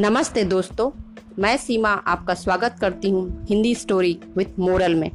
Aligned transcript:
नमस्ते 0.00 0.44
दोस्तों, 0.44 0.90
मैं 1.38 1.56
सीमा 1.56 1.88
आपका 1.88 2.34
स्वागत 2.34 2.76
करती 2.80 3.10
हूँ 3.10 3.46
हिंदी 3.50 3.74
स्टोरी 3.74 4.18
विथ 4.36 4.58
मोरल 4.58 4.94
में। 4.94 5.10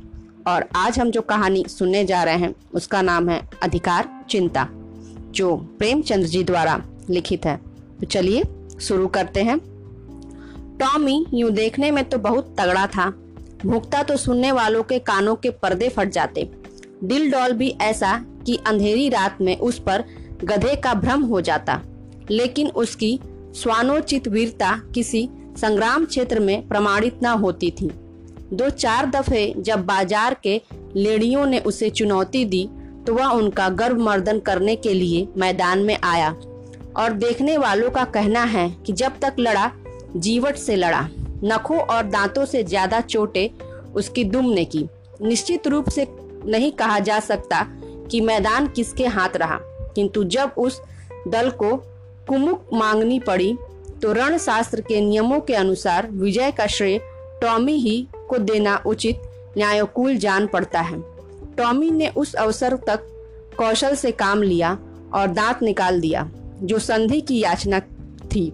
और 0.48 0.66
आज 0.76 1.00
हम 1.00 1.12
जो 1.12 1.22
कहानी 1.22 1.66
सुनने 1.68 2.06
जा 2.06 2.24
रहे 2.24 2.36
हैं, 2.36 2.56
उसका 2.74 3.02
नाम 3.02 3.30
है 3.30 3.50
अधिकार 3.64 4.26
चिंता, 4.30 4.68
जो 5.32 5.56
प्रेमचंद्र 5.56 6.28
जी 6.28 6.44
द्वारा 6.44 6.82
लिखित 7.10 7.46
है। 7.46 7.58
तो 8.00 8.06
चलिए 8.06 8.44
शुरू 8.82 9.08
करते 9.08 9.44
हैं। 9.44 9.60
टॉमी, 10.78 11.26
यूँ 11.34 11.52
देखने 11.52 11.92
में 11.92 12.10
तो 12.10 12.18
बहुत 12.18 12.56
तगड़ा 12.60 12.88
था। 12.88 13.10
भुगता 13.66 14.04
तो 14.04 14.18
सुनने 14.18 14.52
वालों 14.52 14.84
के 14.84 15.00
कानों 15.00 15.36
के 15.36 15.50
पर्दे 15.50 15.90
फट 15.90 16.10
जाते। 16.10 16.50
दिल 17.04 17.32
डॉल 17.32 17.52
भी 17.52 17.70
ऐसा 17.70 18.26
कि 18.46 18.60
अंधेरी 18.68 19.10
रात 19.10 19.38
में 19.42 19.58
उस 19.58 19.80
पर 19.80 20.04
गधे 20.44 20.76
का 20.76 20.94
भ्रम 20.94 21.22
हो 21.22 21.42
जाता। 21.42 21.82
लेकिन 22.32 22.68
उसकी 22.68 23.20
स्वानोचित 23.54 24.28
वीरता 24.28 24.72
किसी 24.96 25.28
संग्राम 25.58 26.06
क्षेत्र 26.06 26.40
में 26.40 26.68
प्रमाणित 26.68 27.20
न 27.24 27.28
होती 27.36 27.72
थी। 27.72 27.90
दो 28.54 28.70
चार 28.70 29.06
दफे 29.06 29.54
जब 29.60 29.86
बाज़ार 29.86 30.36
के 30.44 30.62
लेड़ियों 30.96 31.46
ने 31.46 31.60
उसे 31.62 31.90
चुनौती 31.90 32.44
दी 32.46 32.68
तो 33.08 33.14
वह 33.14 33.28
उनका 33.28 33.70
गर्भ 33.72 34.00
मर्दन 34.00 34.40
करने 34.40 34.76
के 34.76 34.94
लिए 34.94 35.28
मैदान 35.38 35.80
में 35.80 35.98
आया। 36.04 36.30
और 36.98 37.14
देखने 37.14 37.58
वालों 37.58 37.90
का 37.92 38.04
कहना 38.06 38.44
है 38.46 38.70
कि 38.86 38.94
जब 38.94 39.20
तक 39.22 39.36
लड़ा, 39.40 39.72
जीवट 40.18 40.56
से 40.56 40.76
लड़ा। 40.76 41.08
नखों 41.44 41.80
और 41.80 42.04
दांतों 42.06 42.46
से 42.46 42.64
ज़्यादा 42.64 43.02
चोटे 43.02 43.50
उसकी 43.96 44.24
दुम 44.24 44.46
ने 44.46 44.66
की। 44.66 44.86
निश्चित 45.22 45.68
रूप 45.68 45.90
से 45.90 46.08
नहीं 46.46 46.72
कहा 46.72 47.00
जा 47.00 47.20
सकता 47.20 47.62
कि 48.12 48.22
मैदान 48.22 48.68
किसके 48.68 49.06
हाथ 49.08 49.36
रहा। 49.36 49.60
किंतु 49.96 50.24
जब 50.26 50.52
उस 50.58 50.82
दल 51.28 51.50
को 51.54 51.76
कुमुक 52.30 52.70
मांगनी 52.74 53.20
पड़ी 53.20 53.58
तो 54.02 54.12
रण 54.14 54.38
शास्त्र 54.38 54.82
के 54.82 55.02
नियमों 55.02 55.40
के 55.40 55.54
अनुसार 55.54 56.08
विजय 56.12 56.52
का 56.52 56.68
श्रेय 56.68 57.00
टॉमी 57.42 57.74
ही 57.74 58.08
को 58.30 58.38
देना 58.38 58.84
उचित 58.86 59.22
न्यायोकूल 59.58 60.16
जान 60.16 60.48
पड़ता 60.48 60.82
है। 60.82 61.02
टॉमी 61.58 61.92
ने 61.92 62.10
उस 62.10 62.34
अवसर 62.34 62.76
तक 62.76 63.00
कौशल 63.58 63.96
से 63.96 64.12
काम 64.12 64.42
लिया 64.44 64.78
और 65.14 65.28
दांत 65.28 65.64
निकाल 65.64 66.02
दिया, 66.02 66.30
जो 66.64 66.80
संधि 66.80 67.22
की 67.22 67.40
याचना 67.40 67.80
थी। 68.36 68.52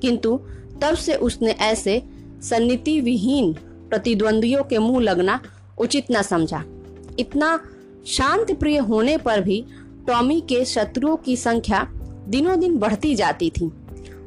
किंतु 0.00 0.40
तब 0.82 0.94
से 0.94 1.14
उसने 1.14 1.50
ऐसे 1.50 2.02
सन्निति 2.42 3.00
विहीन 3.00 3.52
प्रतिद्वंदियों 3.90 4.62
के 4.64 4.78
मुँह 4.78 5.02
लगना 5.02 5.40
उचित 5.78 6.06
न 6.12 6.22
समझा। 6.22 6.64
इतना 7.18 7.60
शांत 8.06 8.52
प्रिय 8.52 8.78
होने 8.78 9.16
पर 9.16 9.40
भी 9.40 9.64
टॉमी 10.06 10.40
के 10.40 10.64
शत्रुओं 10.64 11.16
की 11.16 11.36
संख्या 11.36 11.88
दिनों 12.28 12.58
दिन 12.60 12.76
बढ़ती 12.78 13.14
जाती 13.14 13.50
थी। 13.50 13.70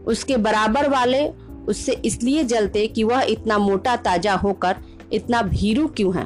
उसके 0.07 0.37
बराबर 0.37 0.89
वाले 0.89 1.27
उससे 1.67 1.91
इसलिए 2.05 2.43
जलते 2.43 2.87
कि 2.87 3.03
वह 3.03 3.21
इतना 3.21 3.57
मोटा 3.57 3.95
ताज़ा 3.95 4.33
होकर 4.33 4.75
इतना 5.13 5.41
भीरू 5.41 5.87
क्यों 5.87 6.15
है? 6.15 6.25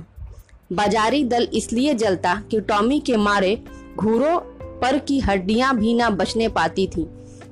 बाजारी 0.73 1.23
दल 1.23 1.47
इसलिए 1.53 1.93
जलता 1.93 2.33
कि 2.51 2.59
टॉमी 2.61 2.99
के 2.99 3.17
मारे 3.17 3.55
घूरों 3.97 4.37
पर 4.81 4.97
की 4.97 5.19
हड्डियाँ 5.19 5.75
भी 5.77 5.93
ना 5.93 6.09
बचने 6.09 6.47
पाती 6.49 6.87
थी। 6.87 7.07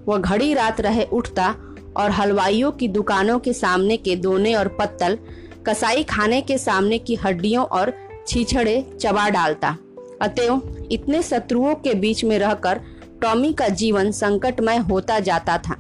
वह 0.07 0.17
घड़ी 0.17 0.53
रात 0.53 0.81
रहे 0.81 1.03
उठता 1.03 1.55
और 1.97 2.11
हलवाइयों 2.11 2.71
की 2.71 2.87
दुकानों 2.87 3.39
के 3.39 3.53
सामने 3.53 3.97
के 3.97 4.15
दोने 4.15 4.53
और 4.55 4.67
पत्तल, 4.67 5.17
कसाई 5.67 6.03
खाने 6.03 6.41
के 6.41 6.57
सामने 6.57 6.97
की 6.97 7.15
हड्डियों 7.15 7.65
और 7.65 7.93
छीछड़े 8.27 8.83
चबा 9.01 9.29
डालता। 9.29 9.77
अतएव 10.21 10.87
इतने 10.91 11.21
शत्रुओं 11.23 11.75
के 11.75 11.93
बीच 11.93 12.23
में 12.23 12.37
रहकर 12.39 12.81
टॉमी 13.21 13.53
का 13.53 13.67
जीवन 13.67 14.11
संकटमय 14.11 14.77
होता 14.77 15.19
जाता 15.19 15.57
था। 15.57 15.75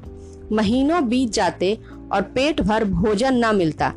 महीनों 0.51 1.09
बीत 1.09 1.31
जाते 1.31 1.77
और 2.11 2.21
पेट 2.21 2.61
भर 2.61 2.83
भोजन 2.83 3.45
न 3.45 3.55
मिलता। 3.55 3.93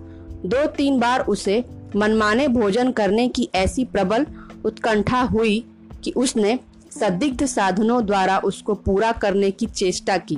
दो 0.46 0.66
तीन 0.66 1.00
बार 1.00 1.20
उसे 1.20 1.64
मनमाने 1.96 2.48
भोजन 2.48 2.90
करने 2.90 3.28
की 3.28 3.48
ऐसी 3.54 3.84
प्रबल 3.84 4.26
उत्कंठा 4.64 5.20
हुई 5.20 5.64
कि 6.04 6.10
उसने 6.10 6.58
संदिग्ध 7.00 7.46
साधनों 7.46 8.06
द्वारा 8.06 8.38
उसको 8.38 8.74
पूरा 8.74 9.12
करने 9.12 9.50
की 9.50 9.66
चेष्टा 9.66 10.16
की। 10.16 10.36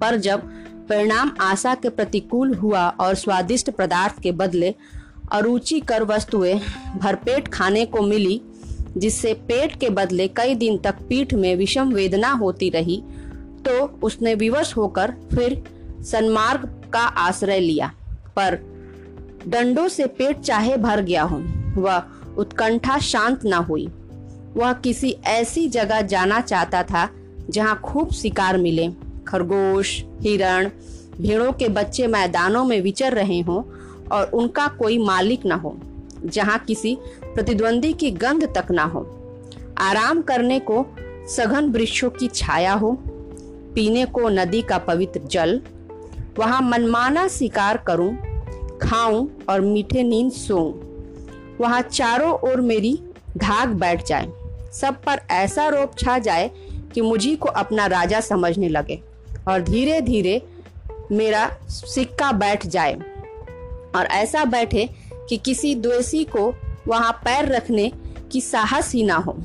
पर 0.00 0.16
जब 0.16 0.42
परिणाम 0.88 1.32
आशा 1.40 1.74
के 1.74 1.88
प्रतिकूल 1.88 2.54
हुआ 2.54 2.88
और 2.88 3.14
स्वादिष्ट 3.14 3.70
पदार्थ 3.70 4.20
के 4.22 4.32
बदले 4.32 4.74
अरुचिकर 5.32 6.02
वस्तुएँ 6.02 6.60
भरपेट 6.96 7.48
खाने 7.48 7.84
को 7.86 8.02
मिली 8.02 8.40
जिससे 8.96 9.32
पेट 9.48 9.78
के 9.80 9.90
बदले 9.90 10.28
कई 10.28 10.54
दिन 10.54 10.76
तक 10.78 10.94
पीठ 11.08 11.34
में 11.34 11.54
विषम 11.56 11.92
वेदना 11.92 12.30
होती 12.32 12.68
रही 12.70 13.02
तो 13.58 13.84
उसने 14.02 14.34
विवश 14.34 14.76
होकर 14.76 15.12
फिर 15.34 15.62
सन्मार्ग 16.02 16.64
का 16.92 17.00
आश्रय 17.00 17.60
लिया। 17.60 17.92
पर 18.36 18.58
डंडों 19.48 19.88
से 19.88 20.06
पेट 20.08 20.40
चाहे 20.40 20.76
भर 20.76 21.00
गया 21.00 21.22
हो, 21.22 21.38
वह 21.76 22.02
उत्कंठा 22.38 22.98
शांत 22.98 23.44
न 23.44 23.52
हुई। 23.62 23.86
वह 24.56 24.72
किसी 24.74 25.10
ऐसी 25.26 25.68
जगह 25.68 26.00
जाना 26.02 26.40
चाहता 26.40 26.82
था, 26.82 27.08
जहाँ 27.50 27.80
खूब 27.80 28.12
शिकार 28.12 28.58
मिले। 28.58 28.88
खरगोश, 29.28 30.02
हिरण, 30.20 30.70
भेड़ों 31.20 31.52
के 31.52 31.68
बच्चे 31.68 32.06
मैदानों 32.06 32.64
में 32.64 32.80
विचर 32.80 33.12
रहे 33.12 33.40
हों 33.40 33.62
और 34.08 34.30
उनका 34.30 34.66
कोई 34.78 34.98
मालिक 34.98 35.46
न 35.46 35.52
हो, 35.52 35.76
जहाँ 36.24 36.58
किसी 36.58 36.96
प्रतिद्वंदी 37.38 37.92
की 37.92 38.10
गंध 38.10 38.44
तक 38.44 38.70
ना 38.70 38.84
हो। 38.84 39.00
आराम 39.78 40.22
करने 40.22 40.60
को 40.60 40.86
सघन 41.28 41.64
वृक्षों 41.64 42.10
की 42.10 42.28
छाया 42.28 42.72
हो। 42.72 42.98
पीने 43.74 44.04
को 44.04 44.28
नदी 44.28 44.62
का 44.62 44.78
पवित्र 44.78 45.20
जल। 45.20 45.62
वहाँ 46.38 46.62
मनमाना 46.62 47.28
शिकार 47.28 47.76
करूँ, 47.76 48.16
खाऊं 48.78 49.28
और 49.48 49.60
मीठे 49.60 50.02
नींद 50.02 50.32
सोऊं। 50.32 50.74
वहाँ 51.60 51.80
चारों 51.80 52.32
ओर 52.32 52.60
मेरी 52.60 53.02
धाक 53.36 53.68
बैठ 53.68 54.06
जाए। 54.06 54.32
सब 54.72 54.96
पर 55.04 55.20
ऐसा 55.30 55.68
रोप 55.68 55.98
छा 55.98 56.18
जाए 56.18 56.50
कि 56.94 57.00
मुझी 57.00 57.36
को 57.36 57.48
अपना 57.48 57.86
राजा 57.86 58.20
समझने 58.20 58.68
लगे 58.68 59.02
और 59.48 59.62
धीरे 59.62 60.00
धीरे 60.00 60.42
मेरा 61.12 61.56
सिक्का 61.68 62.32
बैठ 62.32 62.66
जाए। 62.66 62.94
और 63.96 64.06
ऐसा 64.06 64.44
बैठे 64.44 64.88
कि 65.28 65.36
किसी 65.36 65.74
द्वेषी 65.74 66.24
को 66.24 66.54
वहाँ 66.88 67.12
पैर 67.24 67.48
रखने 67.48 67.90
की 68.32 68.40
साहस 68.40 68.92
ही 68.94 69.02
ना 69.02 69.16
हो। 69.16 69.36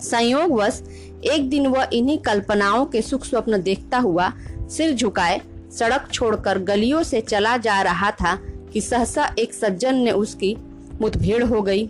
संयोगवश, 0.00 0.82
एक 1.24 1.48
दिन 1.50 1.66
वह 1.66 1.88
इन्हीं 1.92 2.18
कल्पनाओं 2.18 2.84
के 2.86 3.02
सुख 3.02 3.24
स्वप्न 3.24 3.62
देखता 3.62 3.98
हुआ 3.98 4.32
सिर 4.68 4.94
झुकाए, 4.94 5.40
सड़क 5.78 6.08
छोड़कर 6.12 6.58
गलियों 6.58 7.02
से 7.02 7.20
चला 7.20 7.56
जा 7.56 7.80
रहा 7.82 8.10
था 8.10 8.34
कि 8.72 8.80
सहसा 8.80 9.34
एक 9.38 9.54
सज्जन 9.54 9.94
ने 9.94 10.10
उसकी 10.10 10.56
मुठभेड़ 11.00 11.42
हो 11.44 11.62
गई। 11.62 11.86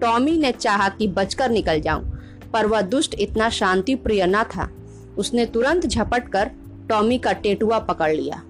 टॉमी 0.00 0.36
ने 0.38 0.52
चाहा 0.52 0.88
कि 0.88 1.08
बचकर 1.08 1.50
निकल 1.50 1.80
जाऊँ, 1.80 2.18
पर 2.52 2.66
वह 2.66 2.80
दुष्ट 2.82 3.14
इतना 3.18 3.48
शांति 3.50 3.94
प्रिय 3.94 4.26
न 4.26 4.42
था। 4.44 4.68
उसने 5.18 5.46
तुरंत 5.46 5.86
झपट 5.86 6.28
कर 6.28 6.50
टॉमी 6.88 7.18
का 7.18 7.32
टेटुआ 7.32 7.78
पकड़ 7.78 8.12
लिया। 8.12 8.42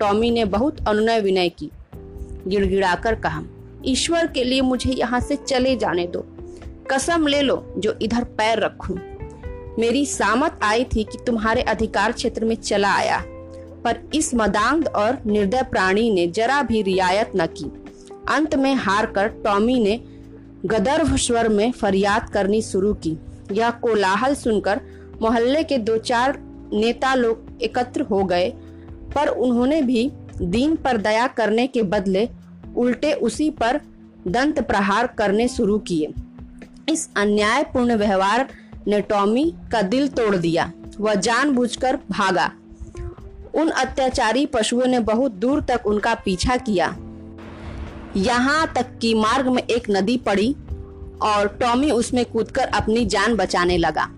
टॉमी 0.00 0.30
ने 0.30 0.44
बहुत 0.44 0.88
अनुनय 0.88 1.20
विनय 1.20 1.48
की, 1.48 1.70
गिड़गिड़ाकर 2.46 3.14
कहा 3.14 3.42
ईश्वर 3.86 4.26
के 4.26 4.44
लिए 4.44 4.60
मुझे 4.60 4.92
यहाँ 4.92 5.20
से 5.20 5.36
चले 5.38 5.74
जाने 5.76 6.06
दो। 6.06 6.24
कसम 6.90 7.26
ले 7.26 7.40
लो, 7.42 7.74
जो 7.78 7.96
इधर 8.02 8.24
पैर 8.38 8.58
रखूँ। 8.58 8.96
मेरी 9.78 10.04
सामत 10.06 10.58
आई 10.62 10.84
थी 10.86 11.04
कि 11.04 11.18
तुम्हारे 11.26 11.62
अधिकार 11.62 12.12
क्षेत्र 12.12 12.44
में 12.44 12.54
चला 12.54 12.92
आया, 12.94 13.22
पर 13.84 13.98
इस 14.14 14.34
मदांग 14.34 14.86
और 14.86 15.18
निर्दय 15.26 15.62
प्राणी 15.62 16.10
ने 16.10 16.26
जरा 16.26 16.62
भी 16.62 16.82
रियायत 16.82 17.32
न 17.36 17.46
की। 17.46 17.70
अंत 18.28 18.54
में 18.54 18.74
हार 18.74 19.06
कर 19.06 19.28
टॉमी 19.44 19.78
ने 19.80 20.00
गदर्भ 20.66 21.16
स्वर 21.16 21.48
में 21.48 21.70
फरियाद 21.72 22.28
करनी 22.28 22.60
शुरू 22.62 22.92
की। 22.96 23.16
यह 23.52 23.70
कोलाहल 23.70 24.34
सुनकर 24.34 24.80
मोहल्ले 25.22 25.62
के 25.62 25.78
दो 25.78 25.96
चार 25.98 26.38
नेता 26.72 27.14
लोग 27.14 27.62
एकत्र 27.62 28.02
हो 28.02 28.22
गए, 28.24 28.48
पर 29.14 29.28
उन्होंने 29.28 29.82
भी 29.82 30.10
दीन 30.40 30.76
पर 30.76 30.96
दया 30.96 31.26
करने 31.26 31.66
के 31.66 31.82
बदले 31.82 32.28
उल्टे 32.76 33.12
उसी 33.12 33.50
पर 33.50 33.80
दंत 34.28 34.60
प्रहार 34.60 35.06
करने 35.06 35.48
शुरू 35.48 35.78
किए। 35.78 36.12
इस 36.88 37.08
अन्यायपूर्ण 37.16 37.94
व्यवहार 37.94 38.48
ने 38.86 39.00
टॉमी 39.00 39.54
का 39.72 39.82
दिल 39.82 40.08
तोड़ 40.08 40.36
दिया। 40.36 40.72
वह 41.00 41.14
जानबूझकर 41.14 41.96
भागा। 42.10 42.52
उन 43.54 43.68
अत्याचारी 43.68 44.46
पशुओं 44.46 44.86
ने 44.86 45.00
बहुत 45.00 45.32
दूर 45.32 45.60
तक 45.60 45.86
उनका 45.86 46.14
पीछा 46.14 46.56
किया। 46.56 46.96
यहाँ 48.16 48.72
तक 48.74 48.98
कि 48.98 49.14
मार्ग 49.14 49.48
में 49.48 49.62
एक 49.62 49.90
नदी 49.90 50.16
पड़ी 50.16 50.56
और 51.22 51.58
टॉमी 51.60 51.90
उसमें 51.90 52.24
कूदकर 52.24 52.62
अपनी 52.62 53.06
जान 53.06 53.36
बचाने 53.36 53.78
लगा। 53.78 54.10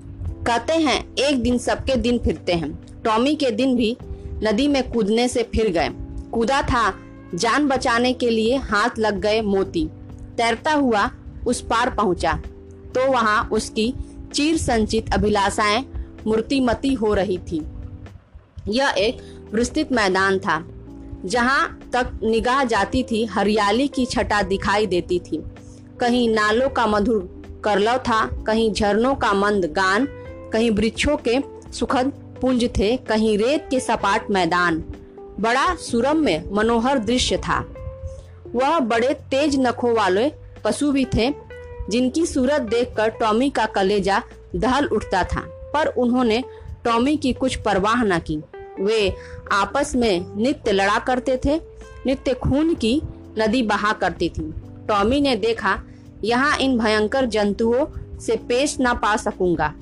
कहते 0.46 0.72
हैं, 0.72 1.14
एक 1.14 1.42
दिन 1.42 1.58
सबके 1.58 1.96
दिन 1.96 2.18
फिरते 2.18 2.52
हैं। 2.52 3.02
टॉमी 3.02 3.34
के 3.34 3.50
दिन 3.50 3.76
भी 3.76 3.96
नदी 4.44 4.68
में 4.68 4.90
कूदने 4.90 5.28
से 5.28 5.42
फिर 5.42 5.68
गए। 5.68 5.88
कूदा 6.30 6.62
था 6.62 6.90
जान 7.34 7.66
बचाने 7.68 8.12
के 8.12 8.30
लिए 8.30 8.56
हाथ 8.64 8.98
लग 8.98 9.20
गए 9.20 9.40
मोती। 9.42 9.86
तैरता 10.36 10.72
हुआ 10.72 11.10
उस 11.46 11.60
पार 11.60 11.90
पहुँचा 11.90 12.32
तो 12.94 13.10
वहाँ 13.12 13.48
उसकी 13.52 13.92
चीर 14.34 14.56
संचित 14.56 15.12
अभिलाषाएँ 15.14 15.84
मूर्तिमती 16.26 16.92
हो 16.94 17.12
रही 17.14 17.38
थी। 17.50 17.60
यह 18.68 18.94
एक 18.98 19.18
विस्तृत 19.54 19.92
मैदान 19.92 20.38
था, 20.38 20.64
जहाँ 21.24 21.90
तक 21.92 22.18
निगाह 22.22 22.62
जाती 22.64 23.02
थी, 23.02 23.24
हरियाली 23.24 23.86
की 23.88 24.06
छटा 24.06 24.42
दिखाई 24.42 24.86
देती 24.86 25.18
थी। 25.20 25.42
कहीं 26.00 26.28
नालों 26.28 26.68
का 26.68 26.86
मधुर 26.86 27.60
करलव 27.64 27.98
था, 27.98 28.24
कहीं 28.46 28.72
झरनों 28.72 29.14
का 29.14 29.32
मंद 29.32 29.64
गान, 29.72 30.06
कहीं 30.52 30.70
वृक्षों 30.70 31.16
के 31.28 31.38
सुखद 31.72 32.12
पुंज 32.40 32.64
थे, 32.78 32.96
कहीं 32.98 33.36
रेत 33.38 33.66
के 33.70 33.80
सपाट 33.80 34.30
मैदान। 34.30 34.82
बड़ा 35.40 35.74
सुरम 35.74 36.16
में 36.16 36.44
मनोहर 36.52 36.98
दृश्य 36.98 37.36
था। 37.36 37.66
वह 38.54 38.78
बड़े 38.78 39.14
तेज 39.14 39.56
नखों 39.60 39.94
वाले 39.94 40.32
पशु 40.64 40.92
भी 40.92 41.04
थे, 41.04 41.34
जिनकी 41.90 42.26
सूरत 42.26 42.60
देखकर 42.60 43.08
टॉमी 43.08 43.50
का 43.50 43.66
कलेजा 43.66 44.22
दहल 44.56 44.86
उठता 44.86 45.24
था। 45.24 45.40
पर 45.74 45.86
उन्होंने 45.86 46.44
टॉमी 46.84 47.16
की 47.16 47.32
कुछ 47.32 47.56
परवाह 47.56 48.02
न 48.02 48.18
की। 48.18 48.42
वे 48.80 49.14
आपस 49.52 49.92
में 49.96 50.36
नित्य 50.36 50.72
लड़ा 50.72 50.98
करते 50.98 51.40
थे, 51.44 51.60
नित्य 52.06 52.34
खून 52.34 52.74
की 52.74 53.02
नदी 53.38 53.62
बहा 53.62 53.92
करती 53.92 54.28
थी। 54.28 54.54
टॉमी 54.88 55.20
ने 55.20 55.36
देखा, 55.36 55.80
यहाँ 56.24 56.56
इन 56.56 56.78
भयंकर 56.78 57.26
जंतुओं 57.26 57.86
से 58.18 58.36
पेश 58.36 58.80
ना 58.80 58.94
पा 58.94 59.16
सकूँगा। 59.16 59.74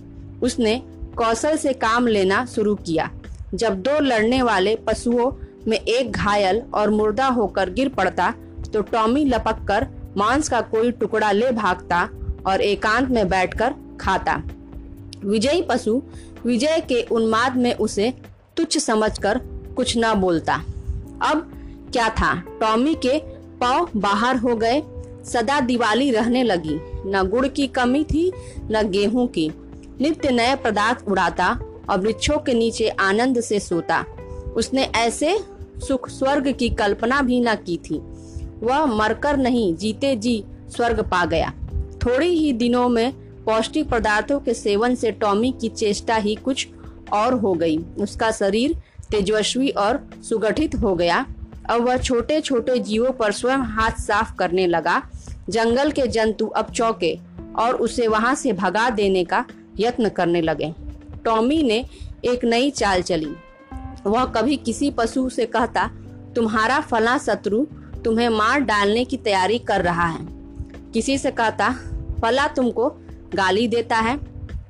उसने 0.43 0.83
कौशल 1.17 1.57
से 1.57 1.73
काम 1.73 2.07
लेना 2.07 2.47
शुरू 2.47 2.75
किया। 2.75 3.11
जब 3.55 3.75
दो 3.75 4.01
लड़ने 4.01 4.43
वाले 4.43 4.77
पशुओं 4.77 5.44
में 5.69 5.77
एक 5.79 6.13
घायल 6.13 6.63
और 6.75 6.91
मुर्दा 6.91 7.27
होकर 7.27 7.71
गिर 7.71 7.89
पड़ता 7.89 8.33
तो 8.73 8.81
टॉमी 8.83 9.25
लपक 9.25 9.65
कर 9.69 9.87
मांस 10.17 10.49
का 10.49 10.61
कोई 10.61 10.91
टुकड़ा 10.91 11.31
ले 11.33 11.51
भागता 11.53 12.09
और 12.47 12.61
एकांत 12.61 13.09
में 13.09 13.29
बैठकर 13.29 13.75
खाता। 14.01 14.43
विजयी 15.25 15.63
पशु 15.63 16.01
विजय 16.45 16.81
के 16.89 17.03
उन्माद 17.11 17.57
में 17.57 17.75
उसे 17.75 18.13
तुच्छ 18.57 18.79
समझकर 18.79 19.39
कुछ 19.77 19.95
न 19.99 20.15
बोलता। 20.15 20.55
अब 21.23 21.51
क्या 21.93 22.09
था? 22.09 22.35
टॉमी 22.61 22.95
के 22.95 23.19
पाव 23.61 23.89
बाहर 23.97 24.37
हो 24.37 24.55
गए, 24.57 24.83
सदा 25.25 25.61
दिवाली 25.61 26.11
रहने 26.11 26.43
लगी। 26.43 26.79
न 27.07 27.23
गुड़ 27.31 27.47
की 27.47 27.67
कमी 27.67 28.05
थी, 28.05 28.31
न 28.71 28.89
गेहूँ 28.91 29.27
की। 29.29 29.49
नित्य 30.01 30.31
नए 30.31 30.55
पदार्थ 30.57 31.09
उड़ाता 31.09 31.49
और 31.91 32.01
वृक्षों 32.01 32.39
के 32.39 32.55
नीचे 32.55 32.89
आनंद 32.89 33.41
से 33.41 33.61
सोता। 33.61 34.05
उसने 34.57 34.83
ऐसे 34.97 35.39
सुख 35.89 36.09
स्वर्ग 36.09 36.53
की 36.53 36.69
कल्पना 36.69 37.23
भी 37.23 37.41
न 37.41 37.55
की 37.55 37.77
थी। 37.77 37.99
वह 38.63 38.87
मरकर 38.87 39.37
नहीं, 39.37 39.75
जीते 39.77 40.17
जी 40.17 40.45
स्वर्ग 40.77 41.01
पा 41.01 41.25
गया। 41.25 41.53
थोड़ी 41.75 42.29
ही 42.29 42.53
दिनों 42.53 42.89
में 42.89 43.13
पौष्टिक 43.45 43.89
पदार्थों 43.89 44.41
के 44.41 44.55
सेवन 44.55 44.95
से 44.95 45.11
टॉमी 45.13 45.55
की 45.61 45.69
चेष्टा 45.69 46.17
ही 46.17 46.35
कुछ 46.35 46.69
और 47.13 47.35
हो 47.35 47.53
गई। 47.53 47.79
उसका 47.79 48.31
शरीर 48.31 48.75
तेजस्वी 49.11 49.69
और 49.69 50.11
सुगठित 50.23 50.75
हो 50.75 50.95
गया। 50.95 51.27
अब 51.71 51.83
वह 51.83 51.97
छोटे 51.97 52.41
छोटे 52.41 52.79
जीवों 52.79 53.11
पर 53.11 53.33
स्वयं 53.33 53.59
हाथ 53.59 53.91
साफ़ 53.91 54.35
करने 54.37 54.67
लगा। 54.67 55.03
जंगल 55.51 55.91
के 55.91 56.07
जंतु 56.07 56.47
अब 56.47 56.71
चौके 56.71 57.19
और 57.59 57.75
उसे 57.75 58.09
वहाँ 58.09 58.35
से 58.35 58.53
भगा 58.53 58.91
देने 58.91 59.25
का 59.25 59.45
यत्न 59.79 60.09
करने 60.09 60.41
लगे। 60.41 60.75
टॉमी 61.25 61.63
ने 61.63 61.85
एक 62.25 62.45
नई 62.45 62.71
चाल 62.71 63.03
चली। 63.03 63.35
वह 64.07 64.25
कभी 64.25 64.57
किसी 64.57 64.91
पशु 64.91 65.29
से 65.29 65.47
कहता, 65.47 65.91
तुम्हारा 66.35 66.81
फला 66.81 67.19
शत्रु 67.19 67.67
तुम्हें 68.05 68.29
मार 68.29 68.61
डालने 68.61 69.05
की 69.05 69.17
तैयारी 69.17 69.59
कर 69.59 69.83
रहा 69.83 70.07
है। 70.07 70.27
किसी 70.93 71.19
से 71.19 71.31
कहता, 71.31 71.75
फला 72.23 72.47
तुमको 72.47 72.89
गाली 73.35 73.69
देता 73.69 73.97
है। 73.97 74.19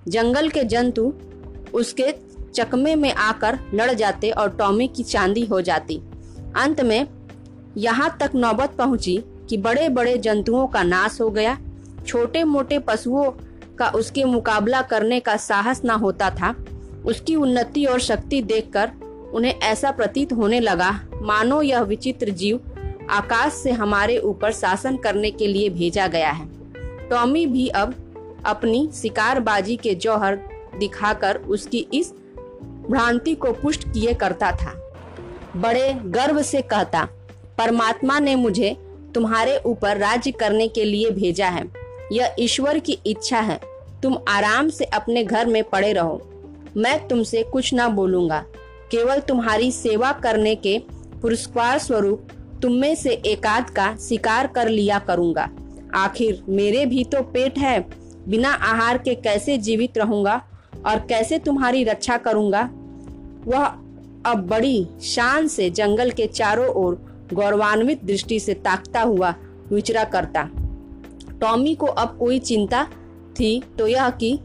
जंगल 0.08 0.48
के 0.48 0.64
जंतु 0.64 1.12
उसके 1.74 2.14
चकमे 2.54 2.94
में 2.94 3.12
आकर 3.14 3.58
लड़ 3.74 3.90
जाते 3.90 4.30
और 4.30 4.50
टॉमी 4.50 4.88
की 4.88 5.02
चांदी 5.02 5.44
हो 5.44 5.60
जाती। 5.60 6.02
अंत 6.56 6.80
में 6.80 7.06
यहाँ 7.76 8.16
तक 8.20 8.30
नौबत 8.34 8.70
पहुँची 8.78 9.24
कि 9.48 9.56
बड़े 9.56 9.88
बड़े 9.88 10.18
जंतुओं 10.18 10.66
का 10.66 10.82
नाश 10.82 11.20
हो 11.20 11.30
गया। 11.30 11.58
छोटे 12.06 12.44
मोटे 12.44 12.78
पशुओं 12.78 13.30
का 13.78 13.88
उसके 13.88 14.24
मुकाबला 14.24 14.82
करने 14.82 15.20
का 15.20 15.36
साहस 15.36 15.82
न 15.84 15.90
होता 15.90 16.30
था। 16.30 16.54
उसकी 17.06 17.36
उन्नति 17.36 17.84
और 17.84 18.00
शक्ति 18.00 18.42
देखकर 18.42 18.92
उन्हें 19.34 19.58
ऐसा 19.60 19.90
प्रतीत 19.90 20.32
होने 20.32 20.60
लगा, 20.60 20.90
मानो 21.22 21.62
यह 21.62 21.80
विचित्र 21.80 22.30
जीव 22.30 22.60
आकाश 23.10 23.52
से 23.52 23.70
हमारे 23.70 24.18
ऊपर 24.18 24.52
शासन 24.52 24.96
करने 24.96 25.30
के 25.30 25.46
लिए 25.46 25.68
भेजा 25.68 26.06
गया 26.06 26.30
है। 26.30 26.48
टॉमी 27.08 27.46
भी 27.46 27.68
अब 27.68 27.94
अपनी 28.46 28.88
शिकारबाजी 28.94 29.76
के 29.76 29.94
जौहर 29.94 30.38
दिखाकर 30.78 31.36
उसकी 31.36 31.86
इस 31.94 32.12
भ्रांति 32.90 33.34
को 33.34 33.52
पुष्ट 33.52 33.88
किए 33.88 34.14
करता 34.14 34.52
था। 34.52 34.74
बड़े 35.56 35.92
गर्व 35.94 36.42
से 36.42 36.62
कहता, 36.62 37.08
परमात्मा 37.58 38.18
ने 38.18 38.34
मुझे 38.34 38.76
तुम्हारे 39.14 39.58
ऊपर 39.66 39.96
राज्य 39.96 40.30
करने 40.30 40.68
के 40.68 40.84
लिए 40.84 41.10
भेजा 41.10 41.48
है। 41.48 41.64
यह 42.12 42.34
ईश्वर 42.38 42.78
की 42.78 42.98
इच्छा 43.06 43.40
है। 43.40 43.60
तुम 44.02 44.16
आराम 44.28 44.68
से 44.68 44.84
अपने 44.84 45.24
घर 45.24 45.46
में 45.46 45.62
पड़े 45.64 45.92
रहो। 45.92 46.20
मैं 46.76 47.08
तुमसे 47.08 47.42
कुछ 47.42 47.72
ना 47.74 47.88
बोलूँगा। 47.88 48.44
केवल 48.94 49.20
तुम्हारी 49.20 49.70
सेवा 49.72 50.10
करने 50.12 50.54
के 50.56 50.78
पुरस्कार 51.22 51.78
स्वरूप 51.78 52.28
तुम 52.62 52.72
में 52.72 52.94
से 52.94 53.10
एकाध 53.26 53.70
का 53.70 53.96
शिकार 53.96 54.46
कर 54.46 54.68
लिया 54.68 54.98
करूँगा। 54.98 55.48
आखिर 55.94 56.42
मेरे 56.48 56.84
भी 56.86 57.04
तो 57.04 57.22
पेट 57.22 57.58
है। 57.58 57.78
बिना 58.28 58.50
आहार 58.50 58.98
के 58.98 59.14
कैसे 59.14 59.56
जीवित 59.58 59.98
रहूँगा 59.98 60.34
और 60.86 61.00
कैसे 61.00 61.38
तुम्हारी 61.38 61.82
रक्षा 61.84 62.16
करूँगा? 62.16 62.62
वह 63.46 63.64
अब 64.26 64.46
बड़ी 64.50 64.86
शान 65.02 65.48
से 65.48 65.68
जंगल 65.70 66.10
के 66.10 66.26
चारों 66.26 66.68
ओर 66.76 66.94
गौरवान्वित 67.32 68.04
दृष्टि 68.04 68.40
से 68.40 68.54
ताकता 68.54 69.02
हुआ 69.02 69.34
विचरा 69.72 70.04
करता। 70.04 70.48
टॉमी 71.40 71.74
को 71.74 71.86
अब 71.86 72.16
कोई 72.18 72.38
चिंता 72.38 72.84
थी 73.40 73.62
तो 73.78 73.86
यह 73.86 74.10
कि 74.10 74.38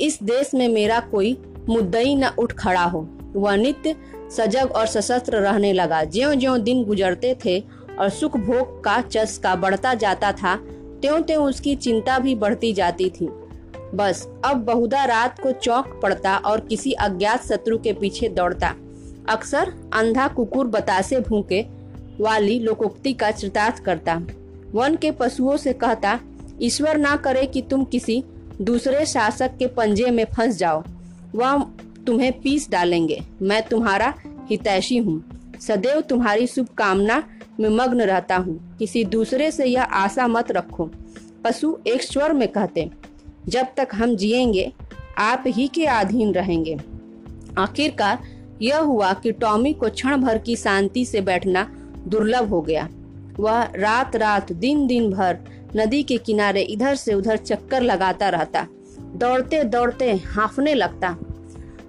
इस 0.00 0.18
देश 0.22 0.54
में 0.54 0.68
मेरा 0.68 1.00
कोई 1.00 1.36
मुद्दई 1.68 2.14
न 2.14 2.30
उठ 2.38 2.52
खड़ा 2.52 2.84
हो। 2.84 3.08
वह 3.36 3.56
नित्य, 3.56 3.96
सजग 4.36 4.72
और 4.76 4.86
सशस्त्र 4.86 5.36
रहने 5.36 5.72
लगा। 5.72 6.04
ज्यो 6.04 6.34
ज्यो 6.34 6.56
दिन 6.58 6.84
गुजरते 6.84 7.36
थे 7.44 7.64
और 7.98 8.08
सुख 8.08 8.36
भोग 8.36 8.84
का 8.84 9.00
चस्का 9.00 9.54
बढ़ता 9.54 9.94
जाता 9.94 10.32
था 10.32 10.56
त्यों 11.02 11.22
त्यों 11.22 11.44
उसकी 11.44 11.76
चिंता 11.76 12.18
भी 12.18 12.34
बढ़ती 12.34 12.72
जाती 12.72 13.10
थी। 13.10 13.28
बस, 13.94 14.28
अब 14.44 14.56
बहुधा 14.56 15.04
रात 15.04 15.40
को 15.40 15.52
चौक 15.52 16.00
पड़ता 16.02 16.36
और 16.36 16.60
किसी 16.60 16.92
अज्ञात 16.92 17.46
शत्रु 17.46 17.78
के 17.78 17.92
पीछे 17.92 18.28
दौड़ता। 18.28 18.74
अक्सर 19.28 19.72
अंधा 19.92 20.28
कुकुर 20.28 20.66
बतासे 20.66 21.20
भूखे 21.20 21.66
वाली 22.20 22.58
लोकोक्ति 22.60 23.12
का 23.12 23.30
चितार्थ 23.30 23.78
करता। 23.78 24.22
वन 24.72 24.96
के 24.96 25.10
पशुओं 25.10 25.56
से 25.56 25.72
कहता, 25.72 26.20
ईश्वर 26.62 26.96
ना 26.96 27.16
करे 27.16 27.46
कि 27.46 27.62
तुम 27.62 27.84
किसी 27.84 28.24
दूसरे 28.62 29.06
शासक 29.06 29.56
के 29.58 29.66
पंजे 29.66 30.10
में 30.10 30.24
फंस 30.24 30.56
जाओ। 30.56 30.82
वह 31.34 31.66
तुम्हें 32.06 32.40
पीस 32.40 32.70
डालेंगे। 32.70 33.22
मैं 33.42 33.62
तुम्हारा 33.62 34.14
हितैषी 34.50 34.96
हूँ। 34.96 35.24
सदैव 35.60 36.00
तुम्हारी 36.00 36.46
शुभकामना 36.46 37.24
में 37.60 37.68
मग्न 37.68 38.02
रहता 38.02 38.36
हूँ। 38.36 38.76
किसी 38.78 39.04
दूसरे 39.04 39.50
से 39.50 39.66
यह 39.66 39.82
आशा 39.82 40.26
मत 40.26 40.50
रखो। 40.50 40.90
पशु 41.44 41.78
एक 41.86 42.02
स्वर 42.02 42.32
में 42.32 42.48
कहते, 42.48 42.90
जब 43.48 43.66
तक 43.76 43.88
हम 43.94 44.16
जिएँगे, 44.16 44.72
आप 45.18 45.44
ही 45.46 45.68
के 45.68 45.86
अधीन 45.86 46.32
रहेंगे। 46.32 46.78
आखिरकार 47.58 48.18
यह 48.62 48.78
हुआ 48.78 49.12
कि 49.12 49.32
टॉमी 49.32 49.72
को 49.72 49.88
क्षण 49.88 50.16
भर 50.16 50.38
की 50.38 50.56
शांति 50.56 51.04
से 51.04 51.20
बैठना 51.20 51.70
दुर्लभ 52.08 52.48
हो 52.48 52.60
गया। 52.60 52.88
वह 53.40 53.62
रात 53.62 54.16
रात 54.16 54.52
दिन 54.52 54.86
दिन 54.86 55.10
भर 55.10 55.38
नदी 55.76 56.02
के 56.02 56.18
किनारे 56.18 56.62
इधर 56.62 56.94
से 56.94 57.14
उधर 57.14 57.36
चक्कर 57.36 57.82
लगाता 57.82 58.28
रहता। 58.28 58.66
दौड़ते 58.98 59.64
दौड़ते 59.64 60.12
हाफने 60.12 60.74
लगता। 60.74 61.16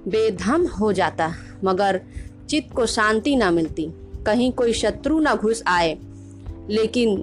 बेधम 0.07 0.67
हो 0.67 0.93
जाता, 0.93 1.33
मगर 1.63 2.01
चित्त 2.49 2.75
को 2.75 2.85
शांति 2.85 3.35
ना 3.35 3.51
मिलती। 3.51 3.89
कहीं 4.25 4.51
कोई 4.51 4.73
शत्रु 4.73 5.19
ना 5.19 5.35
घुस 5.35 5.63
आए। 5.67 5.97
लेकिन 6.69 7.21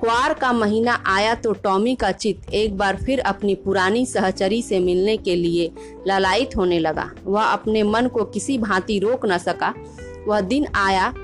क्वार 0.00 0.34
का 0.34 0.52
महीना 0.52 1.02
आया 1.06 1.34
तो 1.34 1.52
टॉमी 1.52 1.94
का 1.94 2.12
चित्त 2.12 2.54
एक 2.54 2.78
बार 2.78 2.96
फिर 2.96 3.20
अपनी 3.20 3.54
पुरानी 3.54 4.06
सहचरी 4.06 4.62
से 4.62 4.78
मिलने 4.78 5.16
के 5.16 5.36
लिए 5.36 5.70
ललायित 6.06 6.56
होने 6.56 6.78
लगा। 6.78 7.10
वह 7.24 7.42
अपने 7.42 7.82
मन 7.82 8.06
को 8.06 8.24
किसी 8.24 8.58
भांति 8.58 8.98
रोक 8.98 9.26
न 9.26 9.38
सका। 9.38 9.74
वह 10.28 10.40
दिन 10.40 10.66
आया 10.74 11.14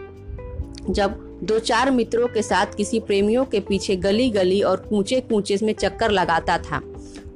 जब 0.91 1.41
दो 1.43 1.59
चार 1.59 1.91
मित्रों 1.91 2.29
के 2.29 2.43
साथ 2.43 2.67
किसी 2.77 3.01
प्रेमियों 3.01 3.45
के 3.45 3.61
पीछे 3.61 3.97
गली 3.97 4.31
गली 4.31 4.63
और 4.63 4.77
कूचे 4.77 5.21
कूचे 5.21 5.59
में 5.63 5.75
चक्कर 5.75 6.11
लगाता 6.11 6.59
था। 6.59 6.83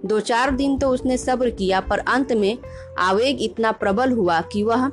दो 0.04 0.20
चार 0.20 0.50
दिन 0.50 0.78
तो 0.78 0.88
उसने 0.88 1.16
सब्र 1.16 1.50
किया, 1.50 1.80
पर 1.80 1.98
अंत 1.98 2.32
में 2.32 2.58
आवेग 2.98 3.42
इतना 3.42 3.72
प्रबल 3.72 4.12
हुआ 4.12 4.40
कि 4.40 4.62
वह 4.62 4.88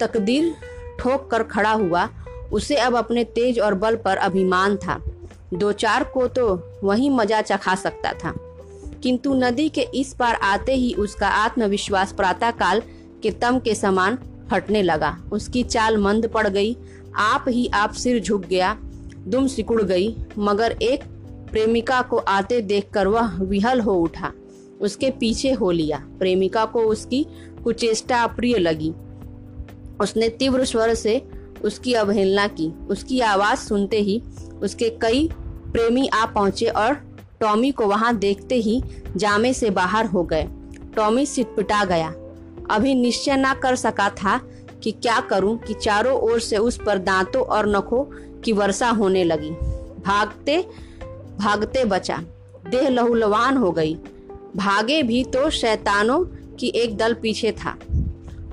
तकदीर 0.00 0.54
ठोक 1.00 1.30
कर 1.30 1.42
खड़ा 1.42 1.72
हुआ। 1.72 2.08
उसे 2.52 2.76
अब 2.76 2.96
अपने 2.96 3.24
तेज 3.24 3.60
और 3.60 3.74
बल 3.74 3.96
पर 3.96 4.16
अभिमान 4.16 4.76
था। 4.76 5.00
दो 5.54 5.72
चार 5.72 6.04
को 6.04 6.26
तो 6.28 6.46
वही 6.84 7.08
मज़ा 7.10 7.40
चखा 7.40 7.74
सकता 7.74 8.12
था। 8.12 8.34
किंतु 9.02 9.34
नदी 9.34 9.68
के 9.68 9.80
इस 9.94 10.14
पार 10.14 10.34
आते 10.34 10.74
ही 10.74 10.92
उसका 10.94 11.28
आत्मविश्वास 11.28 12.12
प्रातः 12.12 12.50
काल 12.50 12.82
के 13.22 13.30
तम 13.30 13.58
के 13.58 13.74
समान 13.74 14.18
फटने 14.50 14.82
लगा। 14.82 15.16
उसकी 15.32 15.62
चाल 15.62 15.96
मंद 15.96 16.26
पड़ 16.26 16.48
गई। 16.48 16.76
आप 17.16 17.44
ही 17.48 17.66
आप 17.74 17.92
सिर 17.92 18.22
झुक 18.22 18.40
गया। 18.40 18.76
दुम 19.28 19.46
सिकुड़ 19.46 19.82
गई। 19.82 20.16
मगर 20.38 20.72
एक 20.72 21.04
प्रेमिका 21.50 22.02
को 22.02 22.16
आते 22.16 22.60
देखकर 22.60 23.06
वह 23.06 23.36
विहल 23.36 23.80
हो 23.80 23.94
उठा। 23.94 24.32
उसके 24.80 25.10
पीछे 25.10 25.52
हो 25.52 25.70
लिया। 25.70 25.98
प्रेमिका 26.18 26.64
को 26.64 26.80
उसकी 26.80 27.26
कुचेष्टा 27.64 28.22
अप्रिय 28.22 28.58
लगी। 28.58 28.92
उसने 30.00 30.28
तीव्र 30.28 30.64
स्वर 30.64 30.94
से 30.94 31.22
उसकी 31.64 31.94
अवहेलना 31.94 32.46
की। 32.46 32.68
उसकी 32.90 33.20
आवाज़ 33.20 33.58
सुनते 33.58 34.00
ही 34.00 34.22
उसके 34.62 34.88
कई 34.90 35.28
प्रेमी 35.72 36.06
आ 36.06 36.26
पहुँचे 36.26 36.66
और 36.66 36.94
टॉमी 37.40 37.70
को 37.70 37.86
वहाँ 37.86 38.16
देखते 38.16 38.54
ही 38.54 38.82
जामे 39.16 39.52
से 39.52 39.70
बाहर 39.70 40.06
हो 40.06 40.22
गए। 40.22 40.48
टॉमी 40.96 41.26
सिटपिटा 41.26 41.84
गया। 41.84 42.08
अभी 42.70 42.94
निश्चय 42.94 43.36
ना 43.36 43.54
कर 43.54 43.76
सका 43.76 44.08
था 44.10 44.40
कि 44.82 44.90
क्या 44.92 45.20
करूँ 45.20 45.58
कि 45.58 45.74
चारों 45.74 46.18
ओर 46.20 46.40
से 46.40 46.56
उस 46.56 46.78
पर 46.86 46.98
दांतों 46.98 47.42
और 47.42 47.68
नखों 47.68 48.04
की 48.40 48.52
वर्षा 48.52 48.90
होने 48.90 49.24
लगी। 49.24 49.50
भागते 50.06 50.64
भागते 51.38 51.84
बचा। 51.84 52.16
देह 52.70 52.88
लहूलवान 52.88 53.56
हो 53.56 53.70
गई। 53.70 53.94
भागे 54.56 55.02
भी 55.02 55.24
तो 55.24 55.50
शैतानों 55.50 56.24
की 56.56 56.68
एक 56.68 56.96
दल 56.96 57.14
पीछे 57.14 57.52
था। 57.52 57.76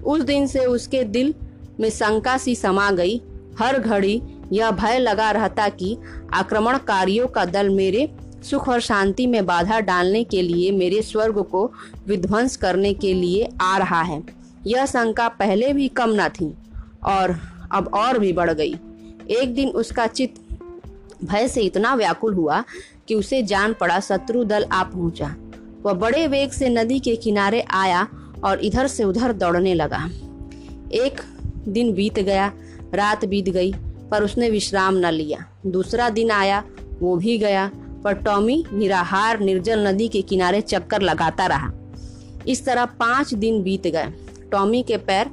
उस 0.05 0.21
दिन 0.21 0.47
से 0.47 0.65
उसके 0.65 1.03
दिल 1.03 1.33
में 1.79 1.89
शंका 1.89 2.37
सी 2.37 2.55
समा 2.55 2.91
गई। 2.91 3.21
हर 3.59 3.79
घड़ी 3.79 4.21
यह 4.53 4.71
भय 4.71 4.99
लगा 4.99 5.31
रहता 5.31 5.69
कि 5.69 5.97
आक्रमणकारियों 6.33 7.27
का 7.27 7.45
दल 7.45 7.69
मेरे 7.69 8.11
सुख 8.43 8.69
और 8.69 8.79
शांति 8.79 9.27
में 9.27 9.45
बाधा 9.45 9.79
डालने 9.79 10.23
के 10.23 10.41
लिए, 10.41 10.71
मेरे 10.71 11.01
स्वर्ग 11.01 11.43
को 11.43 11.71
विध्वंस 12.07 12.57
करने 12.57 12.93
के 12.93 13.13
लिए 13.13 13.49
आ 13.61 13.77
रहा 13.77 14.01
है। 14.01 14.23
यह 14.67 14.85
शंका 14.85 15.27
पहले 15.27 15.73
भी 15.73 15.87
कम 15.87 16.09
न 16.09 16.29
थी 16.29 16.53
और 17.03 17.39
अब 17.71 17.87
और 17.93 18.19
भी 18.19 18.33
बढ़ 18.33 18.51
गई। 18.51 18.75
एक 19.29 19.55
दिन 19.55 19.69
उसका 19.69 20.07
चित्त 20.07 20.44
भय 21.23 21.47
से 21.47 21.61
इतना 21.61 21.95
व्याकुल 21.95 22.33
हुआ 22.33 22.63
कि 23.07 23.15
उसे 23.15 23.43
जान 23.43 23.73
पड़ा 23.73 23.99
शत्रु 23.99 24.43
दल 24.43 24.63
आ 24.63 24.83
पहुँचा। 24.83 25.35
वह 25.81 25.93
बड़े 25.93 26.27
वेग 26.27 26.51
से 26.51 26.69
नदी 26.69 26.99
के 26.99 27.15
किनारे 27.15 27.61
आया 27.61 28.07
और 28.43 28.59
इधर 28.59 28.87
से 28.87 29.03
उधर 29.03 29.33
दौड़ने 29.33 29.73
लगा। 29.73 30.09
एक 30.91 31.21
दिन 31.67 31.93
बीत 31.93 32.19
गया, 32.19 32.51
रात 32.93 33.25
बीत 33.25 33.49
गई, 33.49 33.73
पर 34.11 34.23
उसने 34.23 34.49
विश्राम 34.49 34.95
न 34.95 35.05
लिया। 35.05 35.45
दूसरा 35.65 36.09
दिन 36.09 36.31
आया, 36.31 36.63
वो 36.99 37.15
भी 37.15 37.37
गया, 37.37 37.71
पर 38.03 38.13
टॉमी 38.13 38.65
निराहार 38.73 39.39
निर्जल 39.39 39.87
नदी 39.87 40.07
के 40.07 40.21
किनारे 40.21 40.61
चक्कर 40.61 41.01
लगाता 41.01 41.45
रहा। 41.45 41.71
इस 42.47 42.65
तरह 42.65 42.85
पाँच 42.85 43.33
दिन 43.33 43.63
बीत 43.63 43.87
गए। 43.87 44.13
टॉमी 44.51 44.83
के 44.83 44.97
पैर 44.97 45.29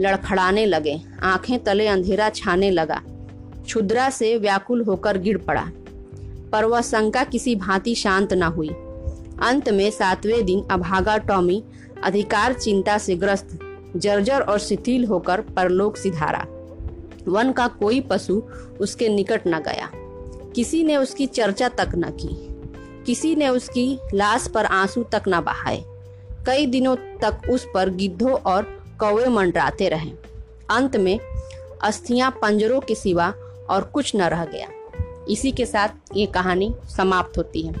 लड़खड़ाने 0.00 0.66
लगे, 0.66 1.00
आँखें 1.22 1.64
तले 1.64 1.86
अंधेरा 1.86 2.28
छाने 2.28 2.70
लगा। 2.70 3.02
क्षुद्रा 3.64 4.10
से 4.10 4.38
व्याकुल 4.38 4.82
होकर 4.82 5.18
गिर 5.18 5.38
पड़ा। 5.38 5.70
पर 6.52 6.64
वह 6.64 6.80
शंका 6.80 7.24
किसी 7.24 7.56
भांति 7.56 7.94
शांत 7.94 8.32
न 8.32 8.42
हुई। 8.42 8.68
अंत 9.42 9.68
में 9.68 9.90
सातवें 9.90 10.44
दिन 10.44 10.66
अभागा 10.70 11.16
टॉमी 11.16 11.64
अधिकार 12.04 12.52
चिंता 12.52 12.98
से 12.98 13.16
ग्रस्त, 13.16 13.58
जर्जर 13.96 14.40
और 14.40 14.58
शिथिल 14.58 15.04
होकर 15.04 15.40
परलोक 15.40 15.96
सिधारा। 15.96 16.46
वन 17.28 17.52
का 17.52 17.68
कोई 17.68 18.00
पशु 18.00 18.42
उसके 18.80 19.08
निकट 19.08 19.40
न 19.46 19.58
गया। 19.58 19.90
किसी 20.54 20.84
ने 20.84 20.96
उसकी 20.96 21.26
चर्चा 21.26 21.68
तक 21.68 21.88
न 21.94 22.10
की। 22.10 22.48
किसी 23.04 23.36
ने 23.36 23.48
उसकी 23.48 23.98
लाश 24.14 24.48
पर 24.54 24.64
आँसू 24.64 25.02
तक 25.02 25.22
न 25.28 25.40
बहाए। 25.40 25.84
कई 26.46 26.66
दिनों 26.66 26.96
तक 26.96 27.50
उस 27.50 27.66
पर 27.74 27.90
गिद्धों 27.90 28.32
और 28.32 28.62
कौवे 29.00 29.28
मंडराते 29.28 29.88
रहे। 29.88 30.10
अंत 30.70 30.96
में 30.96 31.20
अस्थियाँ 31.82 32.30
पंजरों 32.30 32.80
के 32.80 32.94
सिवा 32.94 33.34
और 33.70 33.84
कुछ 33.84 34.16
न 34.16 34.22
रह 34.22 34.44
गया। 34.44 34.68
इसी 35.28 35.52
के 35.52 35.66
साथ 35.66 35.88
ये 36.16 36.26
कहानी 36.26 36.74
समाप्त 36.96 37.38
होती 37.38 37.62
है। 37.62 37.74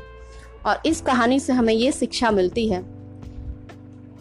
और 0.66 0.82
इस 0.86 1.00
कहानी 1.00 1.40
से 1.40 1.52
हमें 1.52 1.74
ये 1.74 1.92
शिक्षा 1.92 2.30
मिलती 2.30 2.68
है 2.68 2.84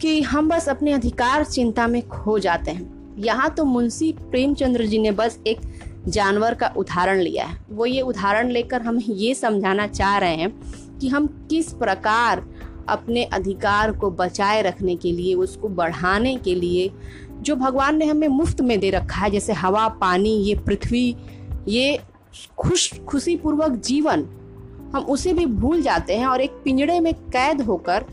कि 0.01 0.22
हम 0.22 0.50
बस 0.50 0.70
अपने 0.70 0.91
अधिकार 0.91 1.46
चिंता 1.46 1.88
में 1.88 2.08
खो 2.08 2.39
जाते 2.39 2.72
हैं। 2.72 3.15
यहाँ 3.17 3.50
तो 3.50 3.65
मुंशी 3.65 4.12
प्रेमचंद्र 4.12 4.86
जी 4.86 5.00
ने 5.00 5.12
बस 5.12 5.39
एक 5.48 5.62
जानवर 6.08 6.53
का 6.53 6.74
उदाहरण 6.77 7.20
लिया 7.20 7.46
है। 7.46 7.58
वो 7.72 7.86
ये 7.86 8.01
उदाहरण 8.01 8.50
लेकर 8.50 8.82
हम 8.82 9.00
ये 9.10 9.36
समझाना 9.36 9.88
चाह 9.88 10.17
रहे 10.17 10.36
हैं 10.36 10.53
कि 11.00 11.08
हम 11.08 11.48
किस 11.50 11.74
प्रकार 11.74 12.46
अपने 12.89 13.24
अधिकार 13.24 13.91
को 13.91 14.12
बचाए 14.12 14.62
रखने 14.62 14.96
के 14.96 15.12
लिए, 15.12 15.34
उसको 15.34 15.70
बढ़ाने 15.70 16.36
के 16.36 16.55
लिए 16.55 16.91
जो 17.41 17.55
भगवान 17.55 17.98
ने 17.98 18.05
हमें 18.05 18.27
मुफ़्त 18.27 18.62
में 18.62 18.79
दे 18.79 18.89
रखा 18.89 19.22
है, 19.22 19.32
जैसे 19.32 19.53
हवा, 19.53 19.88
पानी, 19.88 20.29
ये 20.29 20.55
पृथ्वी 20.55 21.15
ये 21.67 22.00
खुश 22.58 23.00
खुशी 23.00 23.36
पूर्वक 23.36 23.72
जीवन, 23.72 24.25
हम 24.96 25.03
उसे 25.03 25.34
भी 25.34 25.46
भूल 25.46 25.82
जाते 25.82 26.17
हैं 26.17 26.27
और 26.27 26.41
एक 26.41 26.51
पिंजड़े 26.51 27.00
में 27.00 27.13
कैद 27.13 27.62
होकर 27.62 28.05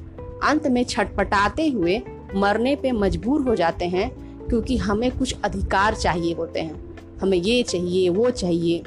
अंत 0.44 0.66
में 0.66 0.84
छटपटाते 0.84 1.68
हुए 1.68 2.02
मरने 2.34 2.76
पे 2.76 2.92
मजबूर 2.92 3.40
हो 3.40 3.54
जाते 3.54 3.84
हैं 3.84 4.10
क्योंकि 4.48 4.76
हमें 4.76 5.18
कुछ 5.18 5.36
अधिकार 5.44 5.94
चाहिए 5.94 6.34
होते 6.34 6.60
हैं। 6.60 6.96
हमें 7.18 7.38
ये 7.38 7.62
चाहिए, 7.62 8.08
वो 8.08 8.30
चाहिए। 8.30 8.82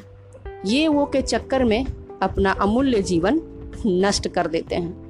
ये 0.66 0.88
वो 0.88 1.06
के 1.06 1.22
चक्कर 1.22 1.64
में 1.64 1.86
अपना 2.22 2.52
अमूल्य 2.52 3.02
जीवन 3.02 3.42
नष्ट 3.86 4.28
कर 4.28 4.48
देते 4.48 4.76
हैं। 4.76 5.04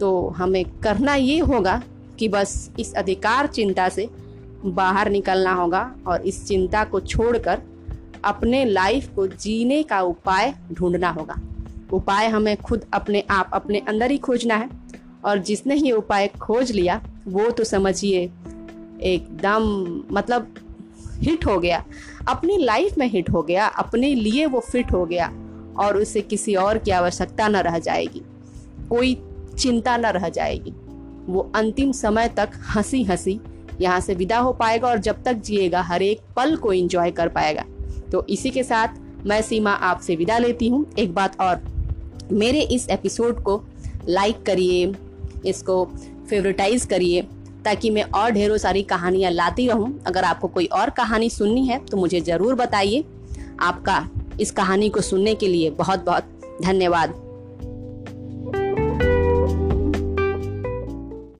तो 0.00 0.28
हमें 0.28 0.64
करना 0.64 1.14
ये 1.14 1.38
होगा 1.38 1.82
कि 2.18 2.28
बस 2.28 2.70
इस 2.78 2.94
अधिकार 2.94 3.46
चिंता 3.46 3.88
से 3.88 4.08
बाहर 4.64 5.10
निकलना 5.10 5.52
होगा 5.52 5.94
और 6.06 6.20
इस 6.20 6.46
चिंता 6.46 6.84
को 6.84 7.00
छोड़कर 7.00 7.62
अपने 8.26 8.64
लाइफ 8.64 9.08
को 9.14 9.26
जीने 9.26 9.82
का 9.82 10.00
उपाय 10.00 10.54
ढूंढना 10.72 11.10
होगा। 11.10 11.34
उपाय 11.92 12.26
हमें 12.26 12.56
खुद 12.56 12.84
अपने 12.92 13.24
आप 13.30 13.50
अपने 13.52 13.78
अंदर 13.78 14.10
ही 14.10 14.18
खोजना 14.18 14.54
है। 14.54 14.70
और 15.24 15.38
जिसने 15.38 15.74
ही 15.74 15.92
उपाय 15.92 16.28
खोज 16.28 16.72
लिया, 16.72 17.02
वो 17.26 17.50
तो 17.50 17.64
समझिए 17.64 18.30
एकदम 19.02 19.62
मतलब 20.12 20.54
हिट 21.14 21.46
हो 21.46 21.58
गया। 21.58 21.84
अपनी 22.28 22.56
लाइफ 22.56 22.98
में 22.98 23.06
हिट 23.06 23.30
हो 23.30 23.42
गया, 23.42 23.66
अपने 23.66 24.14
लिए 24.14 24.46
वो 24.46 24.60
फिट 24.60 24.92
हो 24.92 25.06
गया 25.06 25.26
और 25.78 25.96
उसे 25.96 26.20
किसी 26.20 26.54
और 26.54 26.78
की 26.78 26.90
आवश्यकता 26.90 27.48
न 27.48 27.56
रह 27.56 27.78
जाएगी। 27.78 28.22
कोई 28.90 29.22
चिंता 29.58 29.96
न 29.96 30.06
रह 30.06 30.28
जाएगी। 30.28 30.72
वो 31.32 31.52
अंतिम 31.54 31.92
समय 31.92 32.28
तक 32.28 32.48
हँसी 32.76 33.02
हँसी 33.02 33.40
यहाँ 33.80 34.00
से 34.00 34.14
विदा 34.14 34.38
हो 34.38 34.52
पाएगा 34.52 34.88
और 34.88 34.98
जब 34.98 35.22
तक 35.22 35.32
जिएगा, 35.32 35.82
हर 35.82 36.02
एक 36.02 36.20
पल 36.36 36.56
को 36.56 36.72
एंजॉय 36.72 37.10
कर 37.10 37.28
पाएगा। 37.28 37.64
तो 38.12 38.24
इसी 38.30 38.50
के 38.50 38.62
साथ 38.62 39.26
मैं 39.26 39.40
सीमा 39.42 39.70
आपसे 39.70 40.16
विदा 40.16 40.38
लेती 40.38 40.68
हूँ। 40.68 40.84
एक 40.98 41.14
बात 41.14 41.40
और, 41.40 41.62
मेरे 42.32 42.60
इस 42.60 42.88
एपिसोड 42.88 43.42
को 43.42 43.62
लाइक 44.08 44.42
करिए, 44.42 44.92
इसको 45.46 45.84
फेवरेटाइज 46.30 46.84
करिए, 46.84 47.22
ताकि 47.64 47.90
मैं 47.90 48.02
और 48.04 48.30
ढेरों 48.30 48.56
सारी 48.58 48.82
कहानियाँ 48.84 49.30
लाती 49.32 49.66
रहूँ। 49.68 49.92
अगर 50.06 50.24
आपको 50.24 50.48
कोई 50.48 50.66
और 50.66 50.90
कहानी 50.90 51.30
सुननी 51.30 51.66
है 51.66 51.78
तो 51.84 51.96
मुझे 51.96 52.20
ज़रूर 52.20 52.54
बताइए। 52.54 53.04
आपका 53.60 54.08
इस 54.40 54.50
कहानी 54.50 54.88
को 54.88 55.00
सुनने 55.00 55.34
के 55.34 55.48
लिए 55.48 55.70
बहुत 55.72 56.04
बहुत 56.04 56.58
धन्यवाद। 56.62 57.14